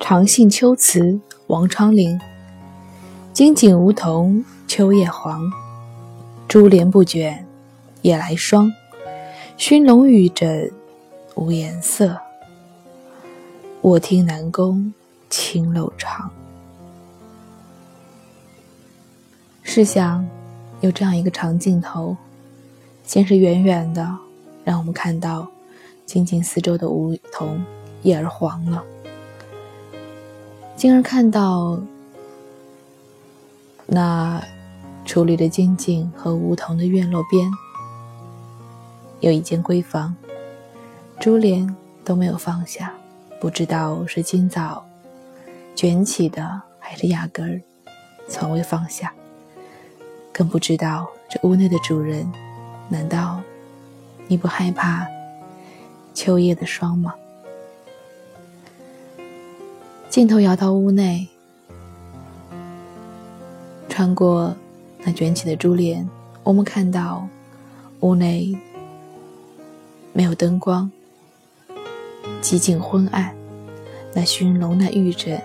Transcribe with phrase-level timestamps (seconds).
[0.00, 2.20] 长信秋词，王昌龄。
[3.32, 5.40] 金井梧桐秋叶黄，
[6.46, 7.46] 珠帘不卷
[8.02, 8.70] 夜来霜。
[9.56, 10.70] 熏笼玉枕
[11.36, 12.18] 无颜色，
[13.82, 14.92] 卧听南宫
[15.30, 16.30] 清漏长。
[19.62, 20.26] 试想，
[20.80, 22.16] 有这样一个长镜头，
[23.04, 24.18] 先是远远的，
[24.64, 25.48] 让我们看到
[26.04, 27.64] 仅仅四周的梧桐
[28.02, 28.84] 叶儿黄了。
[30.84, 31.80] 进而看到
[33.86, 34.38] 那
[35.06, 37.50] 矗立的金井和梧桐的院落边，
[39.20, 40.14] 有一间闺房，
[41.18, 41.74] 珠帘
[42.04, 42.92] 都没有放下，
[43.40, 44.84] 不知道是今早
[45.74, 47.62] 卷起的，还是压根儿
[48.28, 49.10] 从未放下。
[50.34, 52.30] 更不知道这屋内的主人，
[52.90, 53.40] 难道
[54.26, 55.06] 你不害怕
[56.12, 57.14] 秋夜的霜吗？
[60.14, 61.26] 镜头摇到屋内，
[63.88, 64.54] 穿过
[65.02, 66.08] 那卷起的珠帘，
[66.44, 67.26] 我们看到
[67.98, 68.56] 屋内
[70.12, 70.88] 没有灯光，
[72.40, 73.34] 极尽昏暗。
[74.14, 75.42] 那熏笼、那玉枕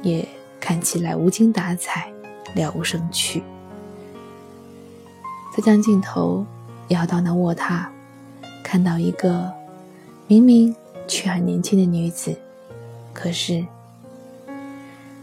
[0.00, 0.26] 也
[0.58, 2.10] 看起来无精打采，
[2.54, 3.42] 了无生趣。
[5.54, 6.42] 再将镜头
[6.88, 7.84] 摇到那卧榻，
[8.64, 9.52] 看到一个
[10.26, 10.74] 明明
[11.06, 12.34] 却很年轻的女子。
[13.20, 13.66] 可是，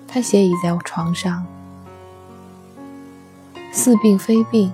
[0.06, 1.48] 他斜倚在我床上，
[3.72, 4.70] 似病非病，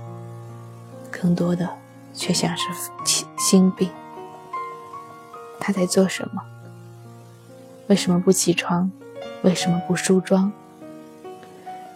[1.11, 1.69] 更多的
[2.16, 2.64] 却像是
[3.38, 3.88] 心病。
[5.59, 6.42] 他在做什么？
[7.89, 8.92] 为什么不起床？
[9.44, 10.52] 为什么不梳妆？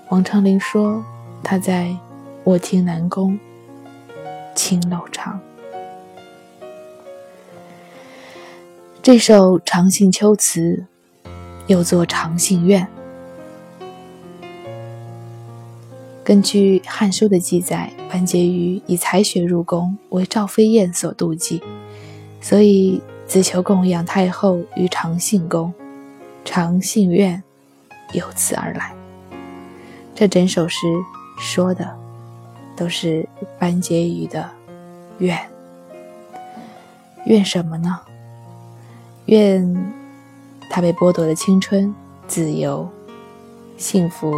[0.09, 1.03] 王昌龄说
[1.41, 1.97] ：“他在
[2.43, 3.39] 卧听南宫
[4.53, 5.39] 青楼长。”
[9.01, 10.85] 这首长信秋词。
[11.67, 12.87] 又作长信院。
[16.23, 21.61] 根据《汉书》的记载，班婕妤以才学入宫，为赵飞燕所妒忌，
[22.41, 25.73] 所以自求供养太后于长信宫，
[26.43, 27.41] 长信院
[28.13, 28.93] 由此而来。
[30.15, 30.77] 这整首诗
[31.39, 31.95] 说的
[32.75, 33.27] 都是
[33.59, 34.49] 班婕妤的
[35.19, 35.39] 愿，
[37.25, 37.99] 愿什么呢？
[39.25, 40.04] 愿。
[40.75, 41.95] 他被剥夺的青春、
[42.27, 42.85] 自由、
[43.77, 44.29] 幸福，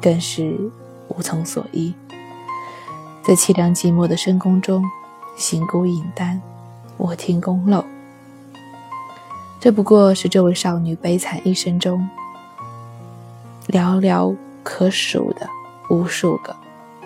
[0.00, 0.58] 更是
[1.08, 1.92] 无从所依。
[3.22, 4.82] 在凄凉寂寞的深宫中，
[5.36, 6.40] 行孤影单，
[6.96, 7.84] 卧听宫漏。
[9.60, 12.08] 这不过是这位少女悲惨一生中
[13.68, 15.46] 寥寥可数的
[15.90, 16.56] 无数个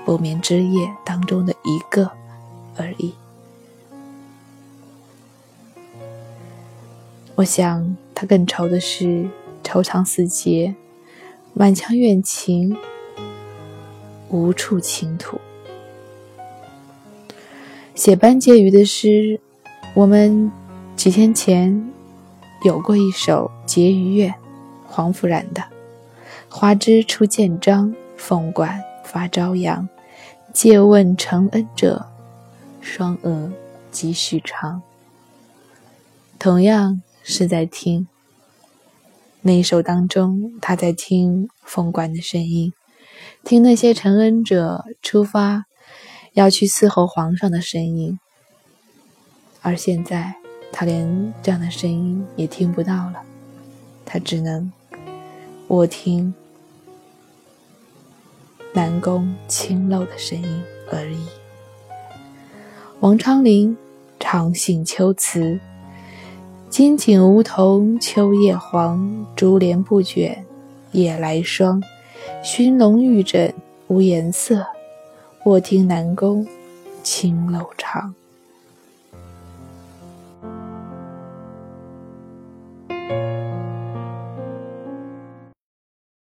[0.05, 2.09] 不眠之夜当中的一个
[2.77, 3.13] 而已。
[7.37, 9.29] 我想，他更愁的是
[9.63, 10.75] 愁肠似结，
[11.53, 12.75] 满腔怨情
[14.31, 15.39] 无处倾吐。
[17.95, 19.39] 写班婕妤的诗，
[19.95, 20.51] 我们
[20.97, 21.93] 几天前
[22.63, 24.31] 有过一首《婕妤怨》，
[24.87, 25.63] 黄甫然的
[26.49, 29.87] ：“花枝初见张，凤冠发朝阳。
[30.55, 32.07] 借问承恩者，
[32.81, 33.53] 双蛾
[33.91, 34.81] 几许长。”
[36.41, 37.03] 同样。
[37.29, 38.07] 是在听
[39.43, 42.73] 那一首当中，他在听凤冠的声音，
[43.43, 45.65] 听那些承恩者出发
[46.35, 48.21] 要去伺候皇上的声音，
[49.61, 50.37] 而现在
[50.71, 53.25] 他连这样的声音也听不到了，
[54.05, 54.73] 他只能
[55.67, 56.33] 卧听
[58.73, 61.19] 南宫清漏的声音而已。
[63.01, 63.77] 王昌龄
[64.21, 65.59] 长信秋词。
[66.77, 70.45] 金井梧桐秋叶黄，珠帘不卷
[70.93, 71.83] 夜来霜。
[72.43, 73.51] 熏笼玉枕
[73.87, 74.63] 无颜色，
[75.47, 76.47] 卧听南宫
[77.03, 78.15] 青楼长。